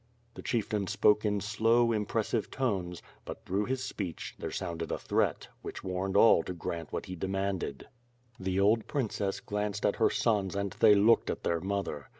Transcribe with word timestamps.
The 0.33 0.41
chieftain 0.41 0.87
spoke 0.87 1.25
in 1.25 1.41
slow, 1.41 1.91
impressive 1.91 2.49
tones, 2.49 3.03
but, 3.23 3.45
through 3.45 3.65
his 3.65 3.83
speech, 3.83 4.33
there 4.39 4.49
sounded 4.49 4.91
a 4.91 4.97
threat, 4.97 5.49
which 5.61 5.83
warned 5.83 6.17
all 6.17 6.41
to 6.41 6.53
grant 6.53 6.91
what 6.91 7.05
he 7.05 7.15
demanded: 7.15 7.87
The 8.39 8.59
old 8.59 8.87
princess 8.87 9.39
glanced 9.39 9.85
at 9.85 9.97
her 9.97 10.09
sons 10.09 10.55
and 10.55 10.71
they 10.79 10.95
looked 10.95 11.29
at 11.29 11.43
their 11.43 11.59
mother. 11.61 12.07